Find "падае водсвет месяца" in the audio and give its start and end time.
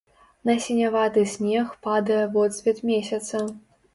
1.87-3.45